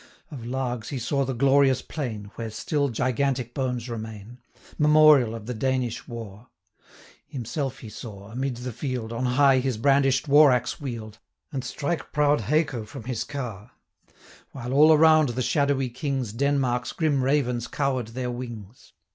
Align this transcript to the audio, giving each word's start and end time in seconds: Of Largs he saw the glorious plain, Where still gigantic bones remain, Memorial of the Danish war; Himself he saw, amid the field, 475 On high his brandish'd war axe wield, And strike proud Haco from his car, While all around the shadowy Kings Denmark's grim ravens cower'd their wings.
Of 0.31 0.43
Largs 0.43 0.89
he 0.89 0.97
saw 0.97 1.25
the 1.25 1.35
glorious 1.35 1.83
plain, 1.83 2.31
Where 2.33 2.49
still 2.49 2.89
gigantic 2.89 3.53
bones 3.53 3.87
remain, 3.87 4.39
Memorial 4.79 5.35
of 5.35 5.45
the 5.45 5.53
Danish 5.53 6.07
war; 6.07 6.47
Himself 7.27 7.77
he 7.81 7.89
saw, 7.89 8.31
amid 8.31 8.57
the 8.57 8.73
field, 8.73 9.11
475 9.11 9.19
On 9.27 9.35
high 9.37 9.59
his 9.59 9.77
brandish'd 9.77 10.27
war 10.27 10.51
axe 10.51 10.81
wield, 10.81 11.19
And 11.51 11.63
strike 11.63 12.11
proud 12.11 12.41
Haco 12.41 12.83
from 12.83 13.03
his 13.03 13.23
car, 13.23 13.73
While 14.53 14.73
all 14.73 14.91
around 14.91 15.29
the 15.29 15.43
shadowy 15.43 15.89
Kings 15.89 16.33
Denmark's 16.33 16.93
grim 16.93 17.21
ravens 17.23 17.67
cower'd 17.67 18.07
their 18.07 18.31
wings. 18.31 18.93